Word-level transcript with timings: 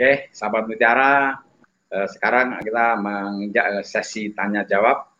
Oke, 0.00 0.32
sahabat 0.32 0.64
mutiara, 0.64 1.44
eh, 1.92 2.08
sekarang 2.08 2.56
kita 2.64 2.96
menginjak 2.96 3.66
eh, 3.68 3.84
sesi 3.84 4.32
tanya 4.32 4.64
jawab. 4.64 5.12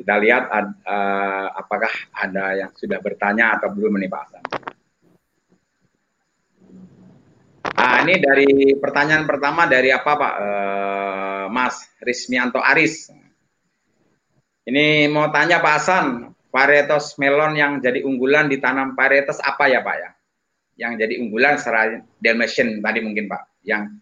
Kita 0.00 0.16
lihat 0.16 0.48
ad, 0.48 0.72
eh, 0.72 1.48
apakah 1.52 1.92
ada 2.16 2.56
yang 2.56 2.72
sudah 2.72 2.96
bertanya 3.04 3.60
atau 3.60 3.68
belum 3.76 4.00
nih 4.00 4.08
Pak. 4.08 4.24
Nah, 7.76 7.96
ini 8.08 8.14
dari 8.24 8.72
pertanyaan 8.72 9.28
pertama 9.28 9.68
dari 9.68 9.92
apa 9.92 10.12
Pak 10.16 10.34
eh, 10.40 11.44
Mas 11.52 11.92
Rismianto 12.00 12.64
Aris. 12.64 13.12
Ini 14.64 15.12
mau 15.12 15.28
tanya 15.28 15.60
Pak 15.60 15.74
Hasan, 15.76 16.32
varietas 16.48 17.20
melon 17.20 17.52
yang 17.52 17.84
jadi 17.84 18.00
unggulan 18.00 18.48
ditanam 18.48 18.96
varietas 18.96 19.44
apa 19.44 19.68
ya 19.68 19.84
Pak 19.84 19.96
ya? 20.00 20.10
Yang 20.88 20.92
jadi 21.04 21.14
unggulan 21.20 21.60
secara 21.60 22.00
Dalmatian 22.16 22.80
tadi 22.80 23.04
mungkin 23.04 23.28
Pak, 23.28 23.60
yang 23.68 24.00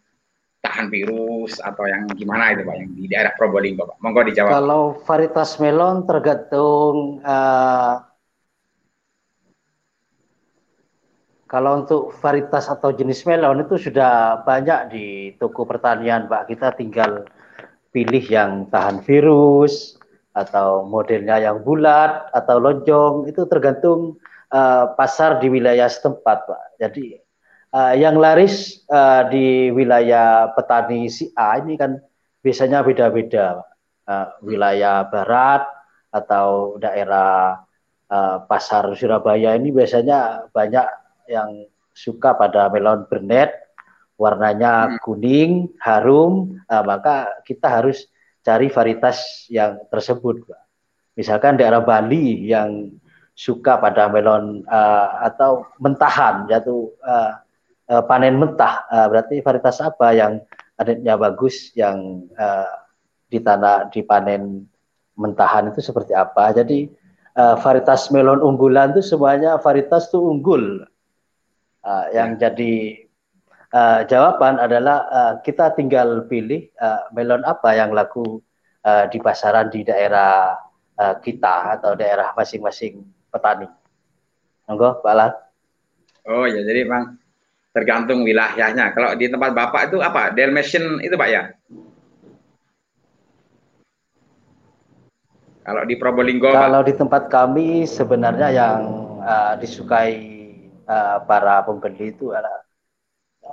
tahan 0.70 0.86
virus 0.86 1.58
atau 1.58 1.82
yang 1.90 2.06
gimana 2.14 2.54
itu 2.54 2.62
Pak 2.62 2.74
yang 2.78 2.90
di 2.94 3.04
daerah 3.10 3.34
Probolinggo 3.34 3.90
Pak? 3.90 3.98
Monggo 3.98 4.22
dijawab. 4.22 4.54
Kalau 4.54 4.82
varietas 5.02 5.58
melon 5.58 6.06
tergantung 6.06 7.18
uh, 7.26 8.06
kalau 11.50 11.82
untuk 11.82 12.14
varietas 12.22 12.70
atau 12.70 12.94
jenis 12.94 13.26
melon 13.26 13.66
itu 13.66 13.90
sudah 13.90 14.46
banyak 14.46 14.80
di 14.94 15.06
toko 15.42 15.66
pertanian 15.66 16.30
Pak. 16.30 16.46
Kita 16.46 16.78
tinggal 16.78 17.26
pilih 17.90 18.22
yang 18.30 18.70
tahan 18.70 19.02
virus 19.02 19.98
atau 20.30 20.86
modelnya 20.86 21.42
yang 21.42 21.66
bulat 21.66 22.30
atau 22.30 22.62
lonjong 22.62 23.26
itu 23.26 23.42
tergantung 23.50 24.14
uh, 24.54 24.94
pasar 24.94 25.42
di 25.42 25.50
wilayah 25.50 25.90
setempat 25.90 26.46
Pak. 26.46 26.62
Jadi 26.78 27.18
uh, 27.74 27.94
yang 27.96 28.18
laris 28.18 28.82
uh, 28.90 29.26
di 29.30 29.70
wilayah 29.70 30.52
petani 30.54 31.10
si 31.10 31.30
A 31.34 31.58
ini 31.62 31.78
kan 31.78 31.98
biasanya 32.42 32.82
beda-beda. 32.82 33.62
Uh, 34.10 34.26
wilayah 34.42 35.06
barat 35.06 35.62
atau 36.10 36.74
daerah 36.82 37.62
uh, 38.10 38.42
pasar 38.50 38.90
Surabaya 38.98 39.54
ini 39.54 39.70
biasanya 39.70 40.50
banyak 40.50 40.86
yang 41.30 41.70
suka 41.94 42.34
pada 42.34 42.66
melon 42.74 43.06
bernet, 43.06 43.54
warnanya 44.18 44.90
hmm. 44.90 44.98
kuning, 45.06 45.70
harum, 45.78 46.58
uh, 46.66 46.82
maka 46.82 47.38
kita 47.46 47.70
harus 47.70 48.10
cari 48.42 48.66
varietas 48.72 49.46
yang 49.52 49.78
tersebut. 49.92 50.42
Misalkan 51.14 51.60
daerah 51.60 51.84
Bali 51.84 52.50
yang 52.50 52.90
suka 53.36 53.78
pada 53.78 54.10
melon 54.10 54.64
uh, 54.66 55.22
atau 55.22 55.70
mentahan, 55.78 56.50
yaitu 56.50 56.90
uh, 57.04 57.36
uh, 57.90 58.02
panen 58.06 58.38
mentah. 58.38 58.86
Uh, 58.86 59.06
berarti 59.10 59.42
varietas 59.42 59.82
apa 59.82 60.14
yang 60.14 60.38
adanya 60.78 61.18
bagus 61.18 61.74
yang 61.74 62.24
uh, 62.38 62.72
di 63.26 63.42
tanah 63.42 63.90
dipanen 63.90 64.64
mentahan 65.18 65.68
itu 65.74 65.82
seperti 65.82 66.14
apa? 66.14 66.54
Jadi 66.54 66.88
uh, 67.34 67.58
varietas 67.58 68.08
melon 68.14 68.40
unggulan 68.40 68.94
itu 68.94 69.02
semuanya 69.02 69.58
varietas 69.58 70.08
itu 70.08 70.22
unggul. 70.22 70.86
Uh, 71.80 72.04
yang 72.12 72.36
ya. 72.36 72.48
jadi 72.48 73.08
uh, 73.72 74.00
jawaban 74.04 74.60
adalah 74.60 75.08
uh, 75.08 75.32
kita 75.40 75.72
tinggal 75.72 76.28
pilih 76.28 76.68
uh, 76.76 77.08
melon 77.16 77.40
apa 77.48 77.72
yang 77.72 77.96
laku 77.96 78.44
uh, 78.84 79.08
di 79.08 79.16
pasaran 79.16 79.72
di 79.72 79.80
daerah 79.80 80.60
uh, 81.00 81.16
kita 81.24 81.80
atau 81.80 81.96
daerah 81.96 82.36
masing-masing 82.36 83.00
petani. 83.32 83.64
Monggo, 84.68 85.02
Pak 85.02 85.10
Alat. 85.10 85.34
Oh 86.28 86.44
ya, 86.44 86.60
jadi 86.62 86.84
Bang 86.84 87.16
tergantung 87.70 88.26
wilayahnya. 88.26 88.90
Kalau 88.94 89.14
di 89.14 89.30
tempat 89.30 89.54
Bapak 89.54 89.90
itu 89.90 90.02
apa? 90.02 90.34
Dalmatian 90.34 90.98
itu 91.02 91.14
Pak 91.14 91.28
ya? 91.30 91.42
Kalau 95.60 95.82
di 95.86 95.94
Probolinggo 95.94 96.50
Kalau 96.50 96.82
Pak? 96.82 96.86
di 96.90 96.94
tempat 96.98 97.22
kami 97.30 97.86
sebenarnya 97.86 98.48
yang 98.50 98.78
uh, 99.22 99.54
disukai 99.60 100.18
uh, 100.88 101.22
para 101.22 101.62
pembeli 101.62 102.10
itu 102.10 102.34
adalah 102.34 102.66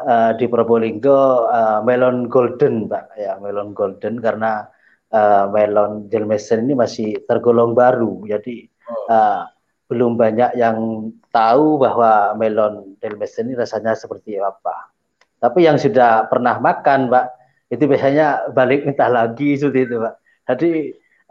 uh, 0.01 0.31
di 0.34 0.49
Probolinggo 0.49 1.45
uh, 1.45 1.85
melon 1.85 2.25
golden 2.25 2.89
Pak 2.89 3.13
ya, 3.22 3.38
melon 3.38 3.78
golden 3.78 4.17
karena 4.17 4.66
uh, 5.13 5.45
melon 5.53 6.09
Dalmatian 6.09 6.66
ini 6.66 6.73
masih 6.73 7.22
tergolong 7.29 7.78
baru. 7.78 8.25
Jadi 8.25 8.66
uh, 9.13 9.45
belum 9.87 10.19
banyak 10.19 10.59
yang 10.59 11.09
tahu 11.31 11.79
bahwa 11.79 12.35
melon 12.35 12.99
Delmes 12.99 13.35
ini 13.39 13.55
rasanya 13.55 13.95
seperti 13.95 14.35
apa. 14.35 14.91
Tapi 15.39 15.63
yang 15.63 15.79
sudah 15.79 16.27
pernah 16.27 16.59
makan, 16.59 17.07
Pak, 17.07 17.25
itu 17.71 17.87
biasanya 17.87 18.51
balik 18.51 18.83
minta 18.83 19.07
lagi 19.07 19.55
seperti 19.55 19.87
itu, 19.87 19.95
Pak. 20.03 20.15
Jadi 20.47 20.71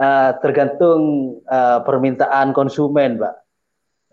uh, 0.00 0.30
tergantung 0.40 1.00
uh, 1.44 1.84
permintaan 1.84 2.56
konsumen, 2.56 3.20
Pak, 3.20 3.34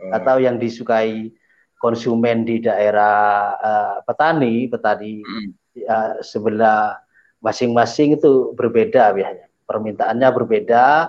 hmm. 0.02 0.12
atau 0.12 0.36
yang 0.44 0.60
disukai 0.60 1.32
konsumen 1.80 2.44
di 2.44 2.64
daerah 2.64 3.56
uh, 3.60 3.96
petani, 4.04 4.68
petani 4.68 5.24
hmm. 5.24 5.50
uh, 5.88 6.14
sebelah 6.20 7.00
masing-masing 7.40 8.20
itu 8.20 8.52
berbeda 8.60 9.16
biasanya. 9.16 9.48
Permintaannya 9.64 10.30
berbeda, 10.36 11.08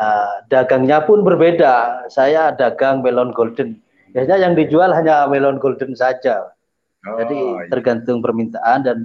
Uh, 0.00 0.40
dagangnya 0.48 1.04
pun 1.04 1.20
berbeda. 1.20 2.08
Saya 2.08 2.56
dagang 2.56 3.04
melon 3.04 3.36
golden. 3.36 3.76
Biasanya 4.16 4.48
yang 4.48 4.54
dijual 4.56 4.96
hanya 4.96 5.28
melon 5.28 5.60
golden 5.60 5.92
saja. 5.92 6.56
Oh, 7.04 7.20
Jadi 7.20 7.36
iya. 7.36 7.68
tergantung 7.68 8.24
permintaan 8.24 8.80
dan 8.80 8.98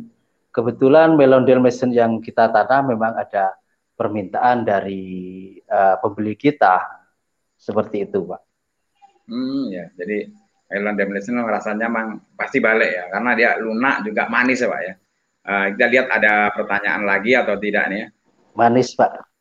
kebetulan 0.55 1.19
melon 1.19 1.43
Dalmatian 1.43 1.91
yang 1.91 2.23
kita 2.23 2.47
tanam 2.47 2.95
memang 2.95 3.11
ada 3.11 3.59
permintaan 3.99 4.63
dari 4.63 5.03
uh, 5.67 5.99
pembeli 5.99 6.39
kita. 6.39 6.79
Seperti 7.59 8.07
itu, 8.07 8.23
Pak. 8.23 8.41
Hmm, 9.27 9.67
ya. 9.75 9.91
Jadi 9.99 10.31
melon 10.71 10.95
Dalmatian 10.95 11.43
rasanya 11.43 11.91
memang 11.91 12.23
pasti 12.39 12.63
balik 12.63 12.87
ya, 12.87 13.03
karena 13.11 13.31
dia 13.35 13.49
lunak 13.59 14.07
juga 14.07 14.31
manis 14.31 14.63
ya, 14.63 14.71
Pak 14.71 14.81
ya. 14.87 14.93
Uh, 15.45 15.65
kita 15.75 15.85
lihat 15.91 16.07
ada 16.07 16.55
pertanyaan 16.55 17.03
lagi 17.03 17.35
atau 17.35 17.59
tidak 17.59 17.83
nih 17.91 17.99
ya. 17.99 18.07
Manis, 18.55 18.95
Pak. 18.95 19.34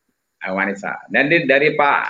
Wanita. 0.51 1.09
Dan 1.09 1.31
di, 1.31 1.45
dari 1.49 1.73
Pak 1.73 2.01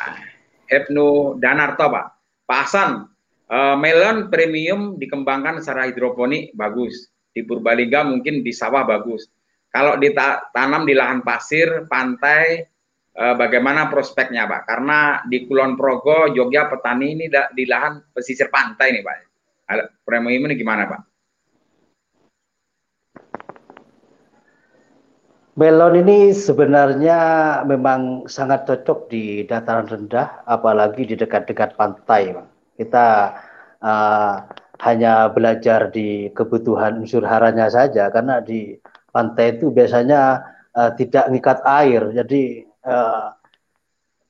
Hebnu 0.67 1.37
Danarto, 1.39 1.87
Pak. 1.87 2.05
Pak 2.45 2.59
Hasan, 2.61 3.05
uh, 3.49 3.75
melon 3.79 4.29
premium 4.29 4.97
dikembangkan 4.99 5.61
secara 5.61 5.89
hidroponik 5.89 6.53
bagus. 6.53 7.09
Di 7.35 7.43
Purbalingga 7.43 8.07
mungkin 8.07 8.45
di 8.45 8.51
sawah 8.55 8.87
bagus. 8.87 9.27
Kalau 9.71 9.99
ditanam 9.99 10.87
di 10.87 10.95
lahan 10.95 11.19
pasir, 11.19 11.83
pantai, 11.91 12.63
uh, 13.15 13.35
bagaimana 13.35 13.91
prospeknya, 13.91 14.47
Pak? 14.47 14.61
Karena 14.63 15.19
di 15.27 15.43
Kulon 15.43 15.75
Progo, 15.75 16.31
Jogja, 16.31 16.71
petani 16.71 17.17
ini 17.17 17.25
di 17.27 17.63
lahan 17.67 17.99
pesisir 18.13 18.47
pantai 18.47 18.95
nih, 18.95 19.03
Pak. 19.03 19.17
Premium 20.05 20.47
ini 20.47 20.55
gimana, 20.55 20.87
Pak? 20.87 21.14
Melon 25.55 26.03
ini 26.03 26.35
sebenarnya 26.35 27.19
memang 27.63 28.27
sangat 28.27 28.67
cocok 28.67 29.07
di 29.07 29.47
dataran 29.47 29.87
rendah, 29.87 30.43
apalagi 30.43 31.07
di 31.07 31.15
dekat-dekat 31.15 31.79
pantai. 31.79 32.35
Kita 32.75 33.31
uh, 33.79 34.35
hanya 34.83 35.31
belajar 35.31 35.87
di 35.95 36.27
kebutuhan 36.35 36.99
unsur 36.99 37.23
haranya 37.23 37.71
saja, 37.71 38.11
karena 38.11 38.43
di 38.43 38.75
pantai 39.15 39.55
itu 39.55 39.71
biasanya 39.71 40.43
uh, 40.75 40.91
tidak 40.99 41.31
mengikat 41.31 41.63
air, 41.63 42.03
jadi 42.11 42.43
uh, 42.83 43.31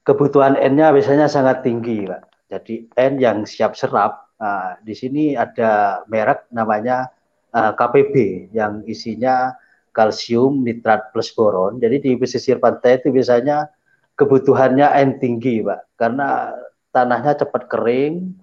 kebutuhan 0.06 0.54
N-nya 0.62 0.94
biasanya 0.94 1.26
sangat 1.26 1.66
tinggi, 1.66 2.06
Pak. 2.06 2.22
Jadi 2.54 2.86
N 3.02 3.18
yang 3.18 3.50
siap 3.50 3.74
serap. 3.74 4.30
Nah, 4.38 4.78
di 4.86 4.94
sini 4.94 5.34
ada 5.34 6.06
merek 6.06 6.46
namanya 6.54 7.10
uh, 7.50 7.74
KPB 7.74 8.46
yang 8.54 8.86
isinya 8.86 9.58
kalsium, 9.96 10.68
nitrat 10.68 11.16
plus 11.16 11.32
boron. 11.32 11.80
Jadi 11.80 12.04
di 12.04 12.12
pesisir 12.20 12.60
pantai 12.60 13.00
itu 13.00 13.16
biasanya 13.16 13.72
kebutuhannya 14.20 14.92
N 14.92 15.10
tinggi, 15.24 15.64
Pak, 15.64 15.96
karena 15.96 16.52
tanahnya 16.92 17.40
cepat 17.40 17.72
kering. 17.72 18.36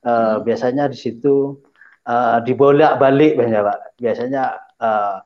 Uh, 0.00 0.40
biasanya 0.40 0.88
di 0.88 0.96
situ 0.96 1.60
uh, 2.08 2.38
dibolak-balik 2.40 3.36
banyak, 3.36 3.60
Pak. 3.60 3.78
Biasanya 4.00 4.44
uh, 4.80 4.86
eh, 4.86 5.16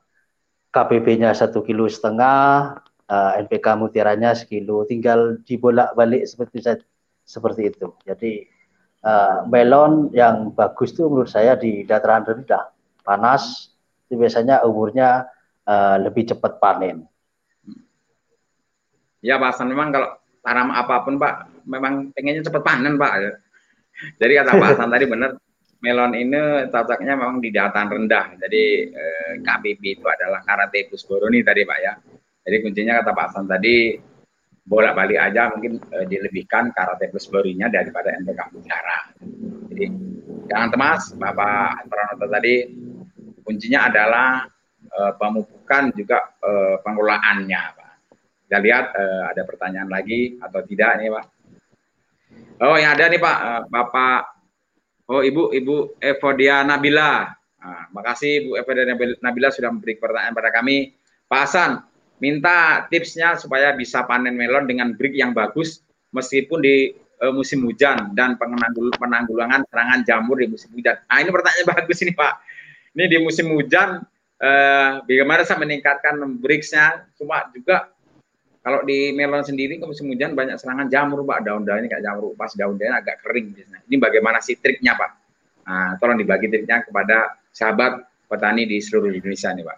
KPB-nya 0.75 1.31
satu 1.31 1.63
kilo 1.63 1.87
setengah, 1.87 2.75
uh, 3.07 3.31
NPK 3.39 3.79
mutiranya 3.79 4.35
sekilo, 4.35 4.83
tinggal 4.83 5.39
dibolak-balik 5.47 6.27
seperti 6.27 6.59
seperti 7.23 7.71
itu. 7.71 7.95
Jadi 8.03 8.43
uh, 9.07 9.47
melon 9.47 10.11
yang 10.11 10.51
bagus 10.51 10.91
itu 10.91 11.07
menurut 11.07 11.31
saya 11.31 11.55
di 11.55 11.87
dataran 11.87 12.27
rendah, 12.27 12.75
panas, 13.07 13.71
itu 14.05 14.19
biasanya 14.19 14.67
umurnya 14.67 15.31
uh, 15.65 15.97
lebih 16.01 16.29
cepat 16.33 16.57
panen. 16.61 17.05
Ya 19.25 19.41
Pak 19.41 19.57
Hasan, 19.57 19.73
memang 19.73 19.89
kalau 19.89 20.09
tanam 20.45 20.69
apa 20.69 21.01
pun 21.01 21.17
Pak, 21.17 21.65
memang 21.65 22.13
pengennya 22.13 22.45
cepat 22.45 22.61
panen 22.61 22.95
Pak. 22.95 23.11
Jadi 24.21 24.33
kata 24.37 24.51
Pak 24.53 24.69
Hasan 24.77 24.89
tadi 24.93 25.05
benar, 25.09 25.33
melon 25.81 26.13
ini 26.13 26.69
cocoknya 26.69 27.13
memang 27.17 27.41
di 27.41 27.49
dataran 27.49 27.89
rendah. 27.89 28.37
Jadi 28.37 28.63
eh, 28.89 29.33
KBB 29.41 30.01
itu 30.01 30.05
adalah 30.05 30.45
karate 30.45 30.89
plus 30.89 31.05
boroni 31.05 31.41
tadi 31.41 31.61
Pak 31.65 31.79
ya. 31.81 31.93
Jadi 32.45 32.57
kuncinya 32.61 33.01
kata 33.01 33.11
Pak 33.13 33.25
Hasan 33.29 33.45
tadi 33.49 33.97
bolak-balik 34.65 35.17
aja 35.21 35.53
mungkin 35.53 35.77
eh, 35.77 36.05
dilebihkan 36.09 36.73
karate 36.73 37.09
plus 37.09 37.25
boroninya 37.29 37.69
daripada 37.69 38.13
NPK 38.17 38.41
udara. 38.53 38.99
Jadi 39.73 39.85
jangan 40.49 40.69
temas 40.69 41.01
Bapak 41.17 41.89
Pranoto 41.89 42.25
tadi 42.29 42.55
kuncinya 43.45 43.89
adalah 43.89 44.45
eh, 44.85 45.13
pemupukan 45.17 45.91
juga 45.93 46.37
eh, 46.41 46.77
pengelolaannya 46.81 47.61
Pak. 47.73 47.91
Kita 48.45 48.57
lihat 48.61 48.85
eh, 48.93 49.23
ada 49.33 49.41
pertanyaan 49.43 49.89
lagi 49.89 50.37
atau 50.37 50.61
tidak 50.65 51.01
nih 51.01 51.09
Pak. 51.09 51.25
Oh 52.63 52.77
yang 52.79 52.95
ada 52.95 53.09
nih 53.09 53.19
Pak, 53.19 53.37
eh, 53.41 53.61
Bapak 53.69 54.35
Oh, 55.05 55.21
Ibu 55.21 55.53
Ibu 55.53 56.01
Evodia 56.01 56.65
Nabila. 56.65 57.29
Nah, 57.61 57.83
makasih 57.93 58.49
Bu 58.49 58.51
Evodia 58.57 58.89
Nabila 59.21 59.53
sudah 59.53 59.69
memberi 59.69 60.01
pertanyaan 60.01 60.33
pada 60.33 60.49
kami. 60.49 60.97
Pak 61.29 61.39
Hasan, 61.45 61.71
minta 62.17 62.89
tipsnya 62.89 63.37
supaya 63.37 63.73
bisa 63.77 64.01
panen 64.09 64.33
melon 64.33 64.65
dengan 64.65 64.97
break 64.97 65.13
yang 65.13 65.33
bagus 65.33 65.85
meskipun 66.09 66.61
di 66.61 66.97
uh, 67.21 67.33
musim 67.33 67.61
hujan 67.65 68.17
dan 68.17 68.33
penanggulangan 68.37 69.61
serangan 69.69 70.01
jamur 70.09 70.41
di 70.41 70.49
musim 70.49 70.73
hujan. 70.73 70.97
Nah, 71.05 71.21
ini 71.21 71.29
pertanyaan 71.29 71.67
bagus 71.77 71.97
ini, 72.01 72.13
Pak. 72.17 72.33
Ini 72.97 73.05
di 73.05 73.17
musim 73.21 73.53
hujan 73.53 74.01
uh, 74.41 75.03
bagaimana 75.05 75.41
saya 75.47 75.61
meningkatkan 75.61 76.19
breaksnya 76.39 77.07
cuma 77.15 77.47
juga 77.55 77.95
kalau 78.65 78.81
di 78.81 79.13
melon 79.13 79.45
sendiri 79.45 79.77
ke 79.77 79.85
musim 79.85 80.09
hujan 80.09 80.33
banyak 80.33 80.57
serangan 80.57 80.89
jamur, 80.89 81.21
Pak. 81.21 81.45
Daun-daunnya 81.45 81.85
kayak 81.85 82.01
jamur, 82.01 82.33
pas 82.33 82.49
daun-daunnya 82.49 82.97
agak 82.97 83.21
kering 83.21 83.53
biasanya. 83.53 83.85
Ini 83.85 83.95
bagaimana 84.01 84.41
sih 84.41 84.57
triknya, 84.57 84.97
Pak? 84.97 85.11
Nah, 85.69 85.89
tolong 86.01 86.17
dibagi 86.17 86.49
triknya 86.49 86.81
kepada 86.81 87.37
sahabat 87.53 88.09
petani 88.25 88.65
di 88.65 88.81
seluruh 88.81 89.13
Indonesia 89.13 89.53
nih, 89.53 89.69
Pak. 89.69 89.77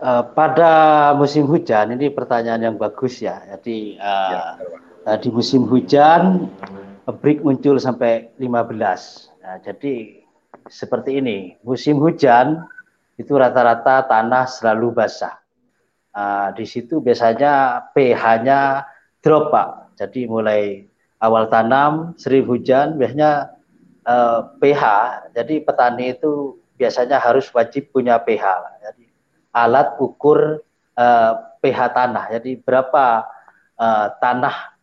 Uh, 0.00 0.24
pada 0.32 0.72
musim 1.12 1.44
hujan 1.44 1.92
ini 1.92 2.08
pertanyaan 2.08 2.72
yang 2.72 2.76
bagus 2.80 3.20
ya. 3.20 3.44
Jadi 3.52 4.00
uh, 4.00 4.32
ya, 4.32 5.12
uh, 5.12 5.18
di 5.20 5.28
musim 5.28 5.68
hujan 5.68 6.48
break 7.20 7.44
muncul 7.44 7.76
sampai 7.76 8.32
15. 8.40 8.48
Nah, 9.44 9.60
jadi 9.60 10.21
seperti 10.68 11.18
ini. 11.18 11.58
Musim 11.64 11.98
hujan 11.98 12.66
itu 13.18 13.32
rata-rata 13.34 14.06
tanah 14.06 14.44
selalu 14.48 14.94
basah. 14.94 15.38
Uh, 16.12 16.52
di 16.52 16.68
situ 16.68 17.00
biasanya 17.00 17.86
pH-nya 17.96 18.84
drop 19.24 19.48
Pak. 19.48 19.96
Jadi 19.96 20.28
mulai 20.28 20.84
awal 21.22 21.46
tanam, 21.48 22.18
sering 22.18 22.44
hujan, 22.44 22.98
biasanya 22.98 23.54
uh, 24.04 24.52
pH. 24.58 24.82
Jadi 25.32 25.62
petani 25.62 26.12
itu 26.12 26.58
biasanya 26.76 27.22
harus 27.22 27.48
wajib 27.54 27.94
punya 27.94 28.18
pH. 28.18 28.44
Jadi 28.82 29.06
alat 29.54 29.94
ukur 30.02 30.60
uh, 30.98 31.32
pH 31.62 31.78
tanah. 31.94 32.24
Jadi 32.34 32.58
berapa 32.58 33.24
uh, 33.78 34.06
tanah 34.18 34.74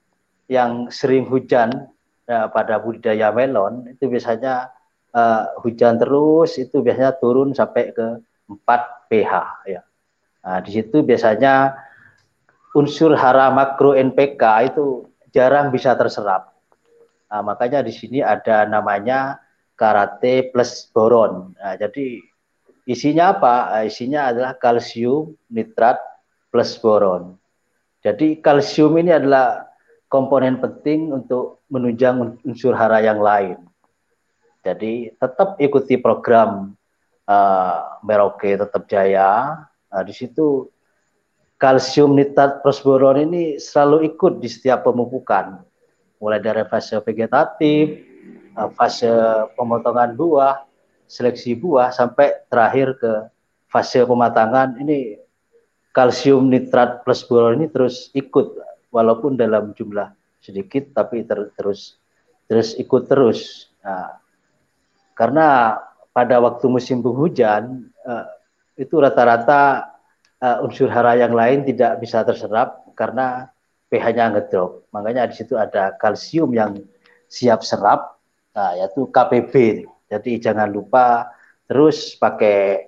yang 0.50 0.88
sering 0.90 1.28
hujan 1.30 1.92
uh, 2.26 2.48
pada 2.50 2.80
budidaya 2.82 3.30
melon 3.30 3.86
itu 3.92 4.10
biasanya 4.10 4.72
uh, 5.14 5.44
hujan 5.62 5.98
terus 5.98 6.58
itu 6.58 6.82
biasanya 6.82 7.18
turun 7.18 7.54
sampai 7.54 7.94
ke 7.94 8.08
4 8.50 9.10
pH 9.10 9.34
ya. 9.70 9.82
Nah, 10.40 10.60
di 10.64 10.72
situ 10.74 11.06
biasanya 11.06 11.76
unsur 12.74 13.14
hara 13.14 13.54
makro 13.54 13.94
NPK 13.94 14.74
itu 14.74 15.10
jarang 15.30 15.70
bisa 15.70 15.94
terserap. 15.94 16.54
Nah, 17.30 17.42
makanya 17.46 17.86
di 17.86 17.94
sini 17.94 18.26
ada 18.26 18.66
namanya 18.66 19.38
karate 19.78 20.50
plus 20.50 20.90
boron. 20.90 21.54
Nah, 21.54 21.78
jadi 21.78 22.18
isinya 22.90 23.38
apa? 23.38 23.56
Nah, 23.78 23.84
isinya 23.86 24.34
adalah 24.34 24.58
kalsium 24.58 25.38
nitrat 25.54 26.02
plus 26.50 26.74
boron. 26.82 27.38
Jadi 28.02 28.42
kalsium 28.42 28.98
ini 28.98 29.14
adalah 29.14 29.70
komponen 30.10 30.58
penting 30.58 31.14
untuk 31.14 31.62
menunjang 31.70 32.42
unsur 32.42 32.74
hara 32.74 33.04
yang 33.06 33.22
lain. 33.22 33.69
Jadi 34.60 35.16
tetap 35.16 35.56
ikuti 35.58 35.96
program 35.96 36.76
uh, 37.26 37.78
Merauke 38.04 38.60
tetap 38.60 38.86
jaya 38.92 39.70
Nah, 39.90 40.06
di 40.06 40.14
situ 40.14 40.70
kalsium 41.58 42.14
nitrat 42.14 42.62
plus 42.62 42.80
boron 42.80 43.18
ini 43.18 43.58
selalu 43.58 44.14
ikut 44.14 44.38
di 44.38 44.48
setiap 44.48 44.86
pemupukan, 44.86 45.60
mulai 46.22 46.40
dari 46.40 46.64
fase 46.70 47.02
vegetatif, 47.02 48.06
eh, 48.54 48.70
fase 48.78 49.10
pemotongan 49.58 50.14
buah, 50.14 50.62
seleksi 51.10 51.58
buah, 51.58 51.90
sampai 51.90 52.46
terakhir 52.48 52.96
ke 53.02 53.12
fase 53.68 54.06
pematangan. 54.06 54.78
Ini 54.78 55.18
kalsium 55.90 56.48
nitrat 56.54 57.02
plus 57.02 57.26
boron 57.26 57.58
ini 57.60 57.68
terus 57.68 58.14
ikut, 58.14 58.62
walaupun 58.94 59.36
dalam 59.36 59.74
jumlah 59.74 60.14
sedikit, 60.40 60.94
tapi 60.94 61.26
ter 61.26 61.50
terus 61.58 61.98
terus 62.46 62.78
ikut 62.78 63.10
terus. 63.10 63.74
Nah, 63.82 64.22
karena 65.20 65.76
pada 66.16 66.40
waktu 66.40 66.66
musim 66.72 67.04
penghujan, 67.04 67.92
eh, 68.08 68.26
itu 68.80 68.96
rata-rata 68.96 69.92
uh, 70.40 70.64
unsur 70.64 70.88
hara 70.88 71.20
yang 71.20 71.36
lain 71.36 71.68
tidak 71.68 72.00
bisa 72.00 72.24
terserap 72.24 72.88
karena 72.96 73.52
pH-nya 73.92 74.32
ngedrop. 74.32 74.88
Makanya 74.96 75.28
di 75.28 75.36
situ 75.36 75.60
ada 75.60 75.92
kalsium 76.00 76.56
yang 76.56 76.80
siap 77.28 77.60
serap, 77.62 78.16
nah, 78.56 78.80
yaitu 78.80 79.12
KPB. 79.12 79.84
Jadi 80.08 80.40
jangan 80.40 80.72
lupa 80.72 81.28
terus 81.68 82.16
pakai 82.16 82.88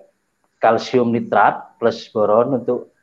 kalsium 0.63 1.11
nitrat 1.11 1.77
plus 1.77 2.07
boron 2.09 2.63
untuk 2.63 2.95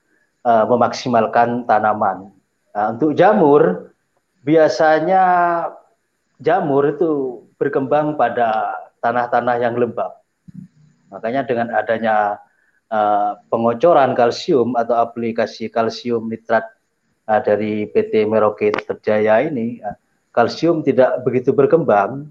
uh, 0.49 0.65
memaksimalkan 0.67 1.69
tanaman. 1.69 2.33
Nah, 2.73 2.97
untuk 2.97 3.13
jamur, 3.13 3.93
biasanya 4.43 5.25
jamur 6.41 6.89
itu 6.89 7.43
berkembang 7.61 8.17
pada 8.17 8.73
tanah-tanah 9.01 9.57
yang 9.63 9.75
lembab. 9.79 10.19
Makanya 11.09 11.47
dengan 11.49 11.73
adanya 11.73 12.39
uh, 12.93 13.41
pengocoran 13.49 14.13
kalsium 14.13 14.77
atau 14.77 14.97
aplikasi 14.99 15.73
kalsium 15.73 16.29
nitrat 16.29 16.65
uh, 17.29 17.41
dari 17.41 17.89
PT 17.89 18.29
Merauke 18.29 18.73
Terjaya 18.75 19.45
ini, 19.45 19.81
uh, 19.81 19.97
kalsium 20.33 20.85
tidak 20.85 21.25
begitu 21.25 21.51
berkembang 21.57 22.29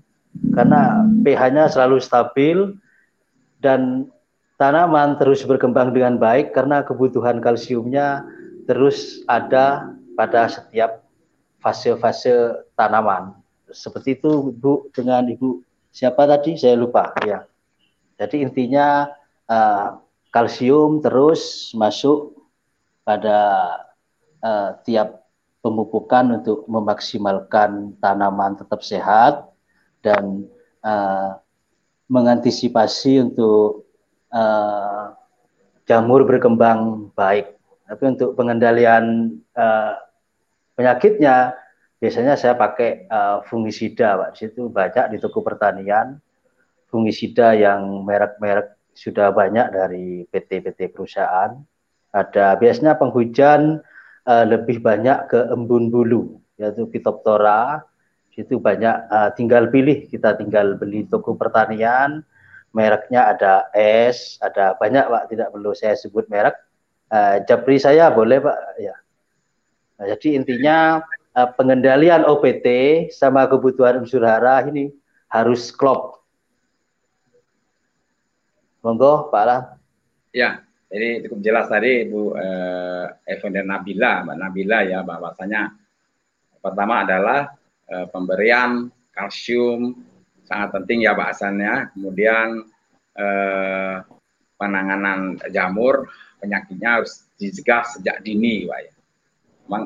karena 0.54 1.02
pH-nya 1.25 1.68
selalu 1.72 1.98
stabil 1.98 2.58
dan 3.58 4.06
tanaman 4.62 5.18
terus 5.18 5.42
berkembang 5.46 5.94
dengan 5.94 6.21
baik 6.21 6.54
karena 6.54 6.86
kebutuhan 6.86 7.42
kalsiumnya 7.42 8.26
terus 8.69 9.26
ada 9.26 9.90
pada 10.14 10.50
setiap 10.50 11.06
fase-fase 11.62 12.64
tanaman. 12.78 13.33
Seperti 13.69 14.18
itu 14.18 14.54
Bu 14.56 14.88
dengan 14.95 15.28
Ibu 15.28 15.67
siapa 15.97 16.30
tadi 16.30 16.54
saya 16.54 16.77
lupa 16.77 17.09
ya. 17.25 17.42
Jadi 18.21 18.45
intinya 18.45 19.09
uh, 19.49 19.97
kalsium 20.30 21.01
terus 21.01 21.73
masuk 21.73 22.37
pada 23.01 23.39
uh, 24.45 24.77
tiap 24.85 25.25
pemupukan 25.66 26.37
untuk 26.37 26.69
memaksimalkan 26.69 27.97
tanaman 27.97 28.54
tetap 28.61 28.85
sehat 28.85 29.49
dan 30.06 30.45
uh, 30.85 31.42
mengantisipasi 32.06 33.25
untuk 33.25 33.89
uh, 34.30 35.18
jamur 35.89 36.30
berkembang 36.30 37.09
baik. 37.18 37.57
Tapi 37.89 38.04
untuk 38.06 38.37
pengendalian 38.37 39.33
uh, 39.57 39.97
penyakitnya 40.77 41.57
biasanya 41.97 42.37
saya 42.37 42.54
pakai 42.54 43.09
uh, 43.09 43.42
fungisida, 43.45 44.18
Pak. 44.18 44.30
Di 44.37 44.37
situ 44.47 44.69
banyak 44.69 45.13
di 45.13 45.18
toko 45.18 45.42
pertanian 45.42 46.18
fungisida 46.87 47.54
yang 47.57 48.07
merek-merek 48.07 48.77
sudah 48.97 49.30
banyak 49.30 49.68
dari 49.69 50.25
PT-PT 50.30 50.95
perusahaan. 50.95 51.54
Ada 52.16 52.57
biasanya 52.57 52.97
penghujan 52.97 53.83
uh, 54.25 54.45
lebih 54.47 54.81
banyak 54.81 55.30
ke 55.30 55.39
embun 55.54 55.94
bulu, 55.94 56.42
yaitu 56.57 56.89
Phytophthora. 56.89 57.85
Itu 58.37 58.61
banyak 58.61 58.95
uh, 59.09 59.30
tinggal 59.33 59.73
pilih, 59.73 60.06
kita 60.13 60.37
tinggal 60.37 60.77
beli 60.77 61.09
toko 61.09 61.33
pertanian, 61.33 62.21
mereknya 62.69 63.33
ada 63.33 63.66
S, 63.73 64.37
ada 64.45 64.77
banyak 64.77 65.09
Pak, 65.09 65.23
tidak 65.33 65.49
perlu 65.49 65.73
saya 65.73 65.97
sebut 65.97 66.30
merek. 66.30 66.54
Uh, 67.09 67.42
Japri 67.49 67.81
saya 67.81 68.13
boleh 68.13 68.37
Pak, 68.37 68.57
ya. 68.77 68.94
Nah, 69.97 70.06
jadi 70.13 70.37
intinya 70.37 71.01
uh, 71.38 71.50
pengendalian 71.54 72.26
OPT 72.26 72.66
sama 73.14 73.46
kebutuhan 73.46 74.02
unsur 74.02 74.26
hara 74.26 74.66
ini 74.66 74.90
harus 75.30 75.70
klop 75.70 76.18
Monggo 78.82 79.28
Pak 79.28 79.42
Alam. 79.44 79.64
Ya, 80.32 80.64
jadi 80.88 81.28
cukup 81.28 81.40
jelas 81.44 81.68
tadi 81.68 82.08
Bu 82.08 82.32
eh, 82.40 83.06
Evan 83.28 83.52
dan 83.52 83.68
Nabila, 83.68 84.24
Mbak 84.24 84.38
Nabila 84.40 84.80
ya 84.88 85.04
bahwasanya 85.04 85.76
pertama 86.64 87.04
adalah 87.04 87.52
eh, 87.90 88.08
pemberian 88.08 88.88
kalsium 89.12 90.08
sangat 90.48 90.72
penting 90.72 91.04
ya 91.04 91.18
Pak 91.18 91.36
Hasan 91.36 91.60
ya. 91.60 91.92
Kemudian 91.92 92.64
eh, 93.20 93.98
penanganan 94.56 95.36
jamur 95.52 96.08
penyakitnya 96.40 97.04
harus 97.04 97.28
dicegah 97.36 97.84
sejak 97.84 98.24
dini 98.24 98.72
Pak 98.72 98.80
ya. 98.88 98.94
Memang 99.68 99.84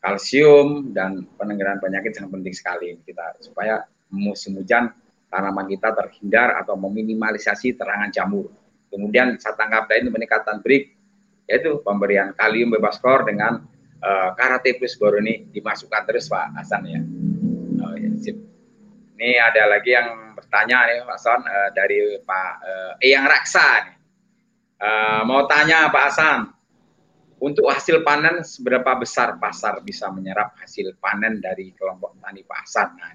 kalsium 0.00 0.96
dan 0.96 1.28
penanggulangan 1.36 1.80
penyakit 1.84 2.16
sangat 2.16 2.32
penting 2.40 2.54
sekali 2.56 2.88
kita 3.04 3.36
supaya 3.44 3.84
musim 4.08 4.56
hujan 4.56 4.90
tanaman 5.30 5.70
kita 5.70 5.94
terhindar 5.94 6.58
atau 6.58 6.74
meminimalisasi 6.74 7.78
terangan 7.78 8.10
jamur. 8.10 8.50
Kemudian 8.90 9.38
saya 9.38 9.54
tangkap 9.54 9.86
lain 9.86 10.10
peningkatan 10.10 10.58
break 10.64 10.98
yaitu 11.46 11.78
pemberian 11.86 12.34
kalium 12.34 12.74
bebas 12.74 12.98
klor 12.98 13.22
dengan 13.22 13.62
uh, 14.02 14.30
karate 14.34 14.74
plus 14.78 14.98
boroni 14.98 15.46
dimasukkan 15.54 16.02
terus 16.10 16.26
Pak 16.26 16.58
Hasan 16.58 16.82
ya. 16.86 17.00
Oh, 17.86 17.94
ya 17.94 18.10
sip. 18.18 18.36
Ini 19.20 19.36
ada 19.36 19.68
lagi 19.68 19.92
yang 19.92 20.34
bertanya 20.34 20.90
nih 20.90 21.06
Pak 21.06 21.16
Hasan 21.18 21.40
uh, 21.46 21.70
dari 21.76 22.18
Pak 22.22 22.52
uh, 22.64 22.92
Eyang 23.02 23.26
Raksa. 23.30 23.68
Uh, 24.80 25.22
mau 25.28 25.44
tanya 25.44 25.92
Pak 25.92 26.04
Hasan, 26.08 26.38
untuk 27.40 27.72
hasil 27.72 28.04
panen 28.04 28.44
seberapa 28.44 28.92
besar 29.00 29.40
pasar 29.40 29.80
bisa 29.80 30.12
menyerap 30.12 30.52
hasil 30.60 30.92
panen 31.00 31.40
dari 31.40 31.72
kelompok 31.72 32.20
tani 32.20 32.44
Pak 32.44 32.58
Hasan? 32.68 32.88
Nah, 33.00 33.12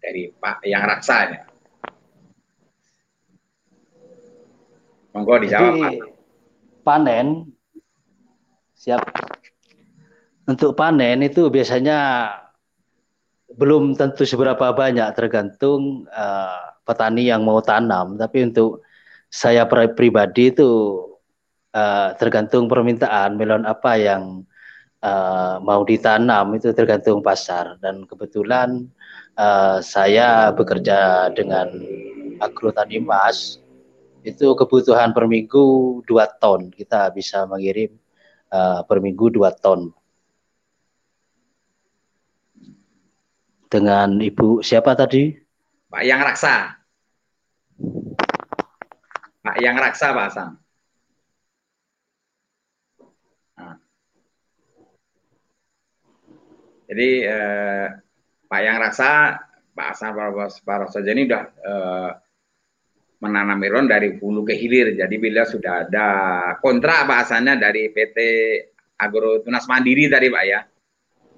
dari 0.00 0.32
Pak 0.32 0.64
yang 0.64 0.88
raksanya. 0.88 1.44
Monggo 5.12 5.36
dijawab 5.36 5.72
Jadi, 5.76 5.80
Pak. 5.84 5.92
Panen 6.80 7.26
siap. 8.72 9.04
Untuk 10.48 10.72
panen 10.72 11.20
itu 11.20 11.52
biasanya 11.52 12.32
belum 13.52 13.92
tentu 14.00 14.24
seberapa 14.24 14.72
banyak 14.72 15.12
tergantung 15.12 16.08
uh, 16.08 16.72
petani 16.88 17.28
yang 17.28 17.44
mau 17.44 17.60
tanam. 17.60 18.16
Tapi 18.16 18.48
untuk 18.48 18.80
saya 19.28 19.68
pribadi 19.68 20.48
itu 20.48 21.04
uh, 21.78 22.08
tergantung 22.18 22.66
permintaan 22.66 23.38
melon 23.38 23.62
apa 23.62 23.94
yang 23.94 24.42
uh, 25.02 25.62
mau 25.62 25.86
ditanam 25.86 26.54
itu 26.58 26.74
tergantung 26.74 27.22
pasar. 27.22 27.78
Dan 27.78 28.04
kebetulan 28.04 28.90
uh, 29.38 29.78
saya 29.78 30.50
bekerja 30.50 31.30
dengan 31.32 31.70
agrotani 32.42 33.02
mas 33.02 33.58
itu 34.26 34.52
kebutuhan 34.58 35.14
per 35.14 35.30
minggu 35.30 36.00
dua 36.04 36.26
ton. 36.42 36.68
Kita 36.74 37.14
bisa 37.14 37.46
mengirim 37.46 37.94
uh, 38.50 38.82
per 38.84 38.98
minggu 38.98 39.30
dua 39.30 39.54
ton. 39.54 39.94
Dengan 43.68 44.16
ibu 44.24 44.64
siapa 44.64 44.96
tadi? 44.96 45.28
Pak 45.92 46.02
Yang 46.04 46.20
Raksa. 46.24 46.54
Pak 49.44 49.56
Yang 49.60 49.76
Raksa 49.76 50.06
Pak 50.16 50.26
Hasan 50.32 50.50
jadi 56.88 57.08
eh, 57.28 57.86
Pak 58.48 58.60
Yang 58.64 58.78
Rasa, 58.80 59.12
Pak 59.76 59.86
Hasan 59.92 60.16
Paroso 60.64 60.98
ini 61.04 61.28
sudah 61.28 61.44
eh, 61.44 62.10
menanam 63.20 63.60
melon 63.60 63.84
dari 63.84 64.16
hulu 64.16 64.48
ke 64.48 64.56
hilir. 64.56 64.96
Jadi 64.96 65.14
bila 65.20 65.44
sudah 65.44 65.84
ada 65.84 66.08
kontrak 66.64 67.04
bahasannya 67.04 67.60
dari 67.60 67.92
PT 67.92 68.18
Agro 68.98 69.44
Tunas 69.44 69.68
Mandiri 69.68 70.08
tadi 70.08 70.32
Pak 70.32 70.44
ya. 70.48 70.60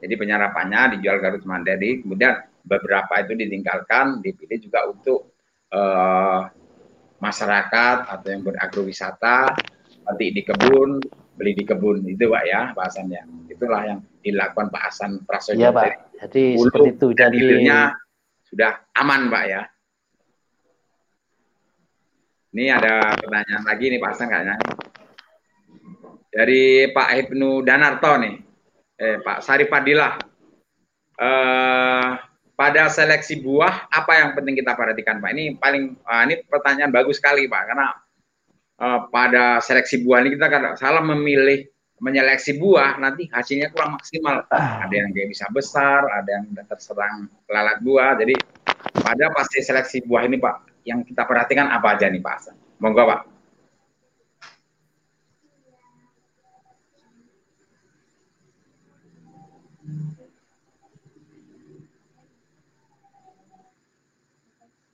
Jadi 0.01 0.15
penyerapannya 0.17 0.97
dijual 0.97 1.21
Garut 1.21 1.45
Mandiri, 1.45 2.01
kemudian 2.01 2.41
beberapa 2.65 3.21
itu 3.21 3.37
ditinggalkan, 3.37 4.25
dipilih 4.25 4.59
juga 4.63 4.87
untuk 4.89 5.35
eh, 5.69 6.41
masyarakat 7.21 7.97
atau 8.09 8.29
yang 8.33 8.41
beragrowisata, 8.41 9.53
nanti 10.09 10.33
di 10.33 10.41
kebun, 10.41 11.05
beli 11.41 11.57
di 11.57 11.65
kebun 11.65 12.05
itu 12.05 12.29
Pak 12.29 12.45
ya 12.45 12.61
bahasannya. 12.77 13.49
Itulah 13.49 13.81
yang 13.89 14.01
dilakukan 14.21 14.69
Pak 14.69 14.83
Hasan 14.93 15.25
Prasojo. 15.25 15.57
Iya 15.57 15.73
Pak. 15.73 16.21
Jadi 16.21 16.61
seperti 16.61 16.91
itu. 16.93 17.09
Jadi 17.17 17.39
sudah 18.45 18.85
aman, 19.01 19.33
Pak 19.33 19.45
ya. 19.49 19.63
Ini 22.53 22.65
ada 22.77 23.17
pertanyaan 23.17 23.65
lagi 23.65 23.85
nih 23.89 23.99
Pak 24.05 24.11
Hasan 24.13 24.29
kayaknya. 24.29 24.57
Dari 26.29 26.93
Pak 26.93 27.09
Ibnu 27.25 27.65
Danarto 27.65 28.13
nih. 28.21 28.35
Eh, 29.01 29.17
Pak 29.25 29.41
Sari 29.41 29.65
Fadilah. 29.65 30.21
Eh, 31.17 32.11
pada 32.61 32.93
seleksi 32.93 33.41
buah 33.41 33.89
apa 33.89 34.21
yang 34.21 34.37
penting 34.37 34.61
kita 34.61 34.77
perhatikan 34.77 35.17
Pak? 35.17 35.33
Ini 35.33 35.57
paling 35.57 35.97
uh, 36.05 36.23
ini 36.29 36.45
pertanyaan 36.45 36.93
bagus 36.93 37.17
sekali 37.17 37.49
Pak 37.49 37.73
karena 37.73 37.89
uh, 38.81 39.07
pada 39.13 39.61
seleksi 39.61 40.03
buah 40.03 40.25
ini 40.25 40.35
kita 40.35 40.49
kan 40.49 40.63
salah 40.75 41.05
memilih 41.05 41.69
menyeleksi 42.01 42.57
buah 42.57 42.97
nanti 42.97 43.29
hasilnya 43.29 43.69
kurang 43.77 44.01
maksimal. 44.01 44.41
Ada 44.49 44.91
yang 44.91 45.13
dia 45.13 45.29
bisa 45.29 45.45
besar, 45.53 46.01
ada 46.09 46.41
yang 46.41 46.49
terserang 46.65 47.29
lalat 47.45 47.85
buah. 47.85 48.17
Jadi 48.17 48.33
pada 49.05 49.29
pasti 49.37 49.61
seleksi 49.61 50.09
buah 50.09 50.25
ini 50.25 50.41
Pak, 50.41 50.89
yang 50.89 51.05
kita 51.05 51.29
perhatikan 51.29 51.69
apa 51.69 52.01
aja 52.01 52.09
nih 52.09 52.25
Pak 52.25 52.35
Hasan? 52.41 52.57
Monggo 52.81 53.05
Pak. 53.05 53.23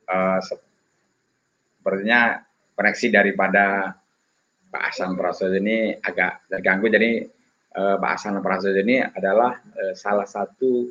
Uh, 0.07 0.39
sepertinya 0.39 2.46
koneksi 2.77 3.07
daripada 3.09 3.97
Pak 4.69 4.83
Hasan 4.93 5.17
Prasojo 5.17 5.57
ini 5.57 5.97
agak 5.97 6.45
terganggu. 6.53 6.93
Jadi 6.93 7.25
eh, 7.73 7.97
Pak 7.97 8.11
Hasan 8.13 8.39
Prasojo 8.45 8.77
ini 8.77 9.01
adalah 9.01 9.57
eh, 9.73 9.97
salah 9.97 10.29
satu 10.29 10.85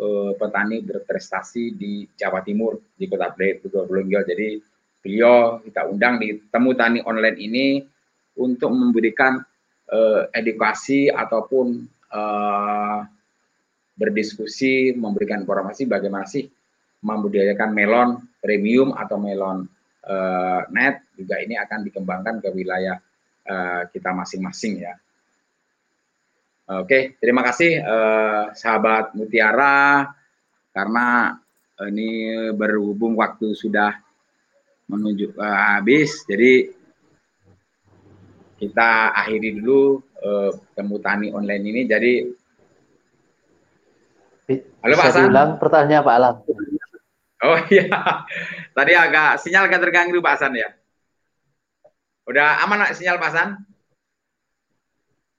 eh, 0.00 0.32
petani 0.40 0.80
berprestasi 0.80 1.76
di 1.76 2.08
Jawa 2.16 2.40
Timur 2.40 2.80
di 2.96 3.04
Kota 3.04 3.36
Probolinggo. 3.36 4.24
Jadi 4.24 4.56
beliau 5.04 5.60
kita 5.60 5.84
undang 5.84 6.16
di 6.16 6.40
temu 6.48 6.72
tani 6.72 7.04
online 7.04 7.38
ini 7.38 7.66
untuk 8.40 8.72
memberikan 8.72 9.44
eh, 9.92 10.22
edukasi 10.32 11.12
ataupun 11.12 11.84
eh, 12.08 13.00
berdiskusi, 13.98 14.96
memberikan 14.96 15.44
informasi 15.44 15.84
bagaimana 15.84 16.24
sih 16.24 16.48
membudidayakan 17.02 17.70
melon 17.70 18.08
premium 18.42 18.94
atau 18.94 19.18
melon 19.18 19.66
uh, 20.06 20.62
net 20.70 21.02
juga 21.18 21.40
ini 21.42 21.58
akan 21.58 21.82
dikembangkan 21.88 22.38
ke 22.44 22.48
wilayah 22.54 23.00
uh, 23.48 23.82
kita 23.90 24.14
masing-masing 24.14 24.84
ya. 24.86 24.94
Oke, 26.68 27.16
terima 27.16 27.40
kasih 27.40 27.80
uh, 27.80 28.52
sahabat 28.52 29.16
Mutiara 29.16 30.12
karena 30.76 31.40
ini 31.88 32.28
berhubung 32.52 33.16
waktu 33.16 33.56
sudah 33.56 33.96
menuju 34.84 35.32
uh, 35.40 35.58
habis, 35.80 36.28
jadi 36.28 36.68
kita 38.58 39.14
akhiri 39.14 39.62
dulu 39.62 40.02
uh, 40.20 40.50
temu 40.74 40.98
tani 40.98 41.30
online 41.30 41.64
ini. 41.72 41.82
Jadi, 41.86 42.12
halo 44.82 44.94
Pak 44.98 45.06
Hasan. 45.08 45.30
Ulang 45.30 45.50
pertanyaan 45.56 46.04
Pak 46.04 46.14
Alam. 46.18 46.34
Oh 47.38 47.58
iya, 47.70 47.86
tadi 48.74 48.92
agak 48.98 49.38
sinyal 49.38 49.70
agak 49.70 49.82
terganggu 49.86 50.18
Pak 50.18 50.34
Hasan 50.34 50.58
ya. 50.58 50.74
Udah 52.26 52.60
aman 52.66 52.90
sinyal 52.92 53.16
Pak 53.22 53.30
San? 53.30 53.48